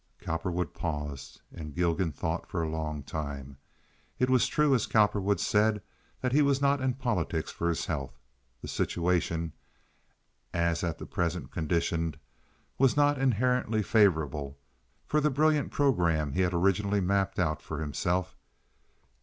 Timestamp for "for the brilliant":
15.05-15.69